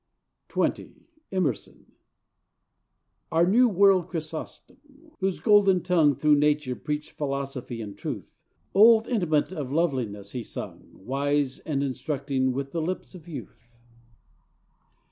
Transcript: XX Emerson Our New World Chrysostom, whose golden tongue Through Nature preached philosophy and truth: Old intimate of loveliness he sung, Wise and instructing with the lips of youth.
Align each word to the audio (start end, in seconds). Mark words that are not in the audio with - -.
XX 0.49 1.03
Emerson 1.31 1.91
Our 3.31 3.45
New 3.45 3.69
World 3.69 4.07
Chrysostom, 4.07 5.11
whose 5.19 5.39
golden 5.39 5.83
tongue 5.83 6.15
Through 6.15 6.37
Nature 6.39 6.75
preached 6.75 7.11
philosophy 7.11 7.81
and 7.81 7.95
truth: 7.95 8.41
Old 8.73 9.07
intimate 9.07 9.51
of 9.53 9.71
loveliness 9.71 10.31
he 10.31 10.41
sung, 10.41 10.89
Wise 10.91 11.59
and 11.59 11.83
instructing 11.83 12.51
with 12.51 12.71
the 12.71 12.81
lips 12.81 13.13
of 13.13 13.27
youth. 13.27 13.77